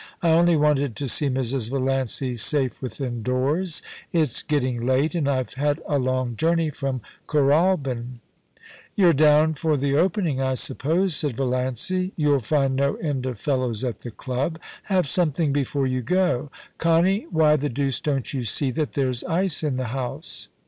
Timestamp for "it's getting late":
4.11-5.13